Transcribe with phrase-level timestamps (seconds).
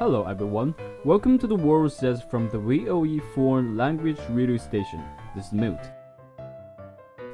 [0.00, 5.04] Hello everyone, welcome to the World Says from the VOE Foreign Language Radio Station.
[5.36, 5.78] This is Moot.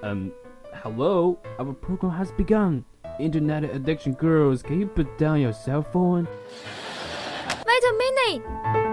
[0.02, 0.32] Um,
[0.74, 2.84] hello, our program has begun.
[3.20, 6.27] Internet addiction girls, can you put down your cell phone?
[7.66, 8.86] Wait a minute!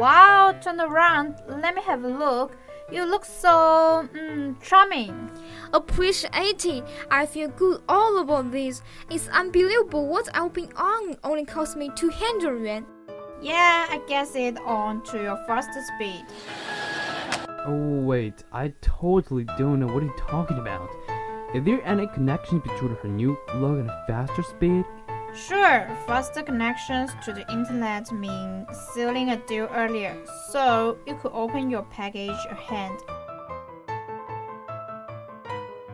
[0.00, 1.42] Wow, turn around.
[1.46, 2.56] Let me have a look.
[2.90, 5.30] You look so mm, charming.
[5.74, 6.84] Appreciate it.
[7.10, 8.80] I feel good all about this.
[9.10, 12.86] It's unbelievable what I've been on only cost me 200 yuan.
[13.42, 16.24] Yeah, I guess it on to your faster speed.
[17.66, 20.88] Oh wait, I totally don't know what you're talking about.
[21.54, 24.86] Is there any connection between her new look and faster speed?
[25.34, 30.16] Sure, faster connections to the internet mean sealing a deal earlier,
[30.50, 32.92] so you could open your package ahead.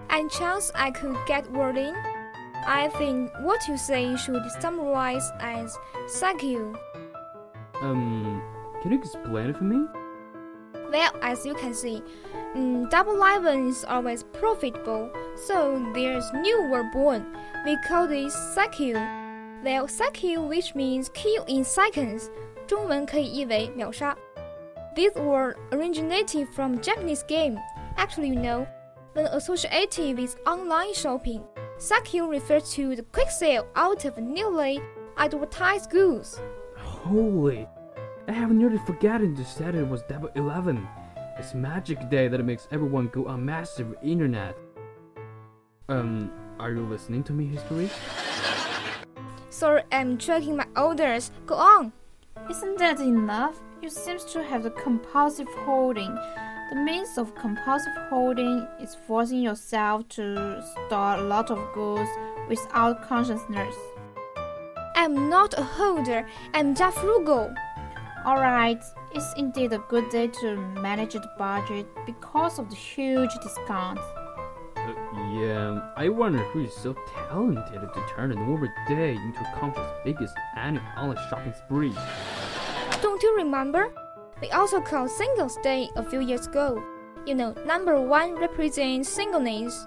[0.08, 1.94] And chance I could get word in?
[2.66, 5.76] I think what you say should summarize as
[6.12, 6.74] thank you.
[7.82, 8.42] Um,
[8.80, 9.86] can you explain it for me?
[10.90, 12.02] Well, as you can see,
[12.54, 15.10] mm, Double Eleven is always profitable,
[15.46, 17.26] so there's new word born.
[17.66, 18.96] We call this thank you.
[19.66, 22.30] They'll suck you, which means kill in seconds.
[22.30, 22.30] seconds，
[22.68, 24.16] 中文可以译为秒杀。
[24.94, 27.58] This word originated from Japanese game.
[27.96, 28.64] Actually, you know,
[29.14, 31.42] when associated with online shopping,
[31.80, 34.80] seckill refers to the quick sale out of newly
[35.16, 36.40] advertised goods.
[36.76, 37.66] Holy,
[38.28, 40.86] I have nearly forgotten this Saturday was Double 11.
[41.40, 44.56] It's magic day that makes everyone go on massive internet.
[45.88, 47.90] Um, are you listening to me, Esther?
[49.56, 51.30] Sorry, I'm tracking my orders.
[51.46, 51.90] Go on.
[52.50, 53.58] Isn't that enough?
[53.80, 56.14] You seem to have the compulsive hoarding.
[56.68, 62.10] The means of compulsive hoarding is forcing yourself to store a lot of goods
[62.50, 63.74] without consciousness.
[64.94, 66.26] I'm not a hoarder.
[66.52, 67.50] I'm just frugal.
[68.26, 68.82] Alright,
[69.14, 74.02] it's indeed a good day to manage the budget because of the huge discounts.
[75.36, 76.96] Yeah, I wonder who is so
[77.28, 81.92] talented to turn a normal day into a country's biggest annual online shopping spree.
[83.02, 83.92] Don't you remember?
[84.40, 86.82] We also called Singles Day a few years ago.
[87.26, 89.86] You know, number one represents singleness.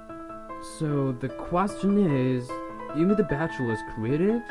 [0.78, 2.48] So the question is,
[2.96, 4.44] even the bachelors created?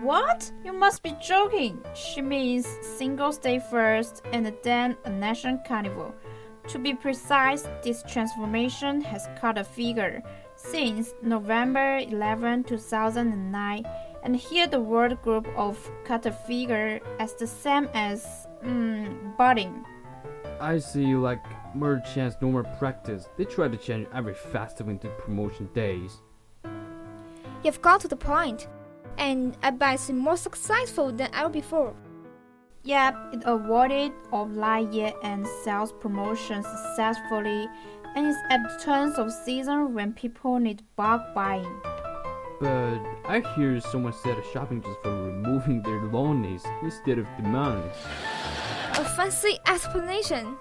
[0.00, 0.50] What?
[0.64, 1.84] You must be joking.
[1.94, 6.14] She means Singles Day first and then a national carnival.
[6.68, 10.22] To be precise, this transformation has cut a figure
[10.54, 13.84] since November 11, 2009,
[14.22, 19.84] and here the word group of cut a figure as the same as mm, budding.
[20.60, 21.42] I see, you like
[21.74, 23.28] merchants' normal practice.
[23.36, 26.18] They try to change every festival into promotion days.
[27.64, 28.68] You've got to the point,
[29.18, 31.94] and I bet it's more successful than ever before.
[32.84, 37.68] Yep, it avoided of last year and sales promotion successfully,
[38.16, 41.80] and is at the turn of season when people need bulk buying.
[42.60, 47.84] But I hear someone said shopping just for removing their loneliness instead of demand.
[48.94, 50.56] A fancy explanation.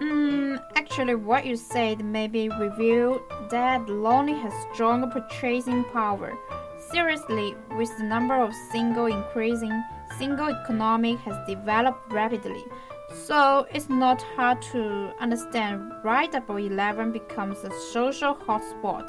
[0.00, 6.36] Mm, actually, what you said may be revealed that lonely has stronger purchasing power.
[6.90, 9.84] Seriously, with the number of single increasing,
[10.18, 12.64] single economic has developed rapidly.
[13.12, 19.06] So it's not hard to understand why Double Eleven becomes a social hotspot.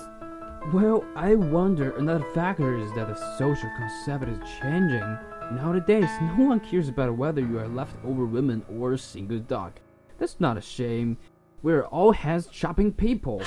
[0.74, 5.18] Well, I wonder another factor is that the social concept is changing.
[5.54, 9.74] Nowadays, no one cares about whether you are leftover woman or a single dog.
[10.18, 11.18] That's not a shame.
[11.62, 13.42] We're all hands chopping people.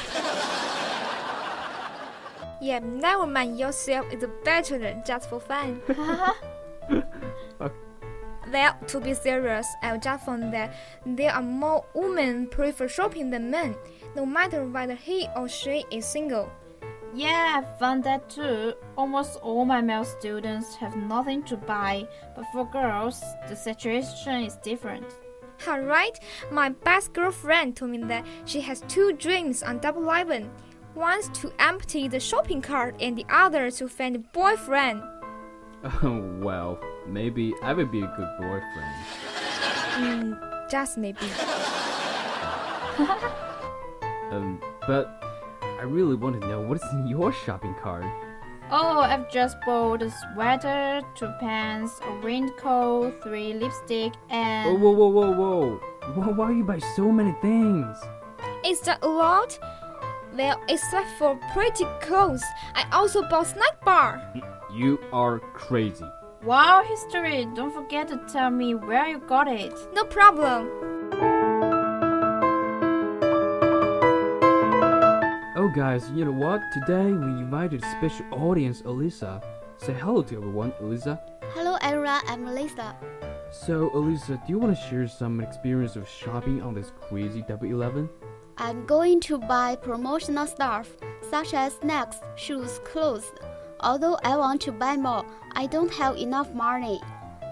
[2.62, 5.82] Yeah, never mind yourself is better than just for fun.
[6.88, 7.68] Uh-huh.
[8.52, 10.74] Well, to be serious, I just found that
[11.06, 13.74] there are more women prefer shopping than men,
[14.14, 16.50] no matter whether he or she is single.
[17.14, 18.74] Yeah, I found that too.
[18.96, 22.06] Almost all my male students have nothing to buy,
[22.36, 25.06] but for girls, the situation is different.
[25.66, 26.18] Alright,
[26.50, 30.50] my best girlfriend told me that she has two dreams on Double Eleven.
[30.94, 35.02] One's to empty the shopping cart and the other to find a boyfriend.
[36.02, 38.94] Oh, well, maybe I would be a good boyfriend.
[39.96, 41.26] Mm, just maybe.
[44.32, 45.22] Um, but
[45.62, 48.06] I really want to know what's in your shopping cart.
[48.70, 54.70] Oh, I've just bought a sweater, two pants, a raincoat, three lipstick, and.
[54.70, 55.80] Oh, whoa, whoa, whoa, whoa!
[56.14, 57.98] Why, why you buy so many things?
[58.64, 59.58] Is that a lot?
[60.34, 62.42] Well, except for pretty clothes,
[62.74, 64.22] I also bought snack bar.
[64.72, 66.06] You are crazy.
[66.42, 67.44] Wow, Esther!
[67.54, 69.74] Don't forget to tell me where you got it.
[69.92, 70.70] No problem.
[75.54, 76.60] Oh, guys, you know what?
[76.72, 79.40] Today we invited special audience, Elisa.
[79.76, 81.20] Say hello to everyone, Elisa.
[81.54, 82.22] Hello, everyone.
[82.26, 82.96] I'm Elisa.
[83.50, 88.08] So, Elisa, do you want to share some experience of shopping on this crazy W11?
[88.58, 90.88] I'm going to buy promotional stuff
[91.30, 93.32] such as snacks, shoes, clothes.
[93.80, 97.00] Although I want to buy more, I don't have enough money.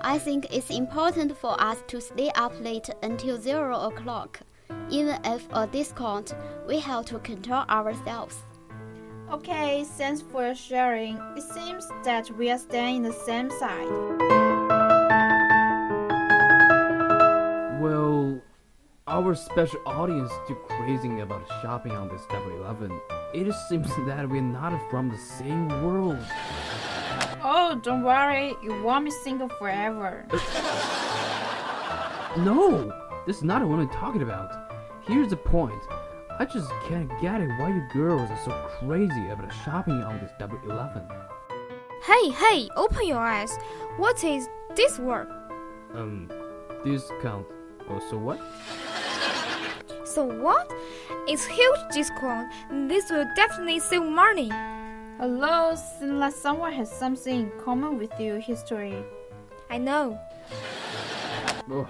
[0.03, 4.41] I think it's important for us to stay up late until zero o'clock.
[4.89, 6.35] Even if a discount,
[6.67, 8.37] we have to control ourselves.
[9.31, 11.17] Okay, thanks for sharing.
[11.37, 14.40] It seems that we are staying in the same side.
[19.27, 23.01] Our special audience still crazy about shopping on this W11.
[23.35, 26.19] It just seems that we're not from the same world.
[27.43, 30.27] Oh, don't worry, you want me single forever.
[32.37, 32.93] No,
[33.27, 34.73] this is not what I'm talking about.
[35.01, 35.83] Here's the point.
[36.39, 40.31] I just can't get it why you girls are so crazy about shopping on this
[40.39, 41.11] W11.
[42.05, 43.59] Hey, hey, open your eyes.
[43.97, 45.27] What is this word?
[45.93, 46.31] Um,
[46.85, 47.47] discount.
[47.89, 48.41] Oh, so what?
[50.11, 50.69] So what?
[51.29, 52.51] It's huge discount.
[52.89, 54.49] This will definitely save money.
[55.21, 59.05] Hello, seems like someone has something in common with you, Esther.
[59.71, 60.19] I know.
[61.71, 61.87] Oh,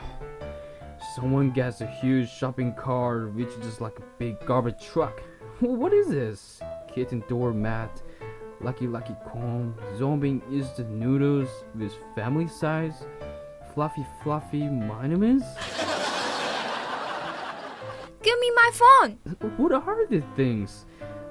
[1.16, 5.22] someone gets a huge shopping cart, which is just like a big garbage truck.
[5.60, 6.60] What is this?
[6.94, 8.02] Kitten doormat,
[8.60, 13.06] Lucky Lucky corn, zombie instant noodles with family size,
[13.72, 15.46] fluffy fluffy monuments.
[18.70, 19.50] Give me my phone.
[19.56, 20.86] What are these things?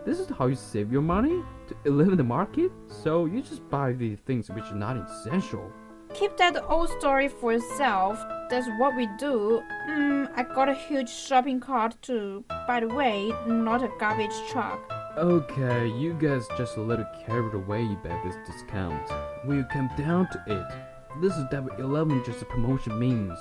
[0.05, 2.71] This is how you save your money to live in the market.
[2.87, 5.71] So you just buy the things which are not essential.
[6.13, 8.19] Keep that old story for yourself.
[8.49, 9.61] That's what we do.
[9.87, 12.43] Mm, I got a huge shopping cart too.
[12.67, 14.79] By the way, not a garbage truck.
[15.17, 19.11] Okay, you guys just a little carried away by this discount.
[19.45, 23.37] When you come down to it, this is W11 just a promotion means.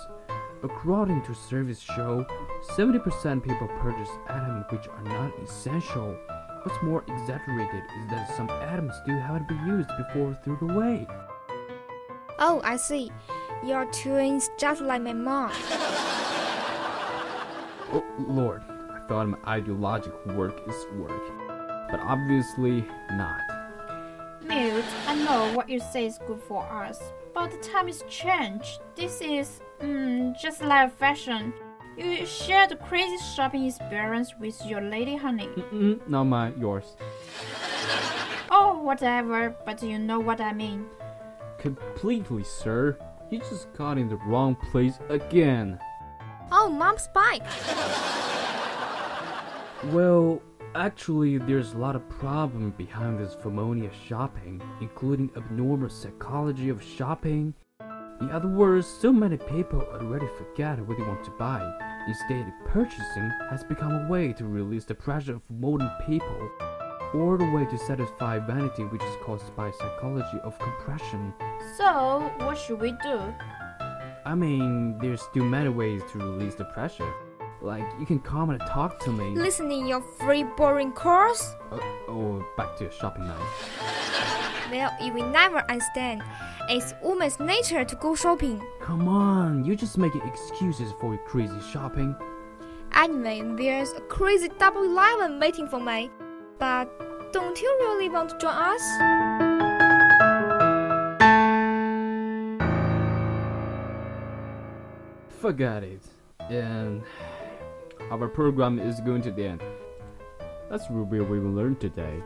[0.63, 2.27] According to service show,
[2.77, 6.17] 70% people purchase items which are not essential.
[6.65, 11.07] What's more exaggerated is that some items still haven't been used before thrown away.
[12.41, 13.13] Oh, I see.
[13.65, 15.53] Your twins just like my mom.
[17.91, 21.23] Oh, Lord, I thought my ideological work is work.
[21.91, 23.41] But obviously not.
[24.43, 27.01] Milt, I know what you say is good for us,
[27.33, 28.81] but the time is changed.
[28.95, 31.53] This is mm, just like fashion.
[31.97, 35.49] You share the crazy shopping experience with your lady honey.
[35.49, 36.97] Mm-mm, not mine, yours.
[38.51, 40.87] Oh, whatever, but you know what I mean.
[41.59, 42.97] Completely, sir.
[43.31, 45.79] You just got in the wrong place again.
[46.51, 47.43] Oh, mom's bike.
[49.93, 50.41] Well,
[50.75, 57.55] actually, there's a lot of problem behind this Phomonia shopping, including abnormal psychology of shopping.
[58.21, 61.63] In other words, so many people already forget what they want to buy.
[62.09, 66.51] Instead, purchasing has become a way to release the pressure of modern people,
[67.15, 71.33] or the way to satisfy vanity which is caused by psychology of compression.
[71.77, 73.21] So, what should we do?
[74.25, 77.13] I mean, there's still many ways to release the pressure.
[77.61, 79.31] Like, you can come and talk to me.
[79.37, 81.55] Listening your free boring course?
[81.71, 83.39] Uh, or back to your shopping night.
[84.71, 86.23] Well, you will never understand.
[86.71, 88.63] It's woman's nature to go shopping.
[88.83, 92.15] Come on, you're just making excuses for your crazy shopping.
[92.95, 96.11] Anyway, there's a crazy double eleven waiting for me.
[96.59, 98.83] But don't you really want to join us?
[105.41, 106.03] Forget it.
[106.51, 107.03] And
[108.11, 109.63] our program is going to the end.
[110.69, 112.23] That's what we will learn today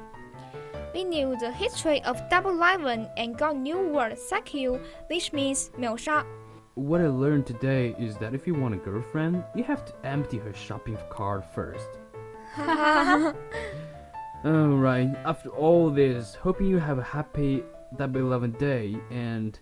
[0.95, 5.97] we knew the history of Double Eleven and got new word seckill, which means Miao
[6.75, 10.39] What I learned today is that if you want a girlfriend, you have to empty
[10.39, 11.89] her shopping cart first.
[14.45, 17.63] Alright, after all this, hoping you have a happy
[17.97, 19.59] Double Eleven day and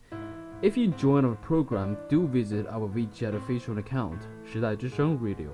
[0.63, 5.49] if you join our program, do visit our WeChat official account, 时代之声 Radio.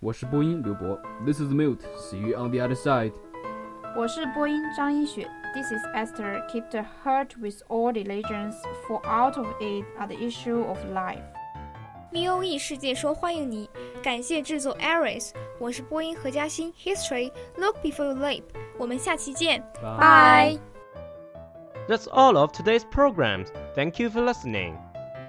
[0.00, 1.82] 我是播音刘博，This is Mute.
[1.96, 3.12] See you on the other side.
[3.95, 6.45] 我是播音张一雪，This is Esther.
[6.47, 8.55] Keep the heart with all religions,
[8.87, 11.23] for out of it are the issue of life.
[12.11, 13.69] VOE 世界说欢迎你，
[14.01, 18.43] 感谢制作 Aris，我是播音何嘉欣，History Look before you leap，
[18.77, 20.57] 我们下期见，拜。
[21.87, 23.47] That's all of today's programs.
[23.75, 24.75] Thank you for listening.